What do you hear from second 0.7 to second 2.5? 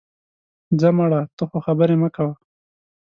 ځه مړه، ته خو خبرې مه کوه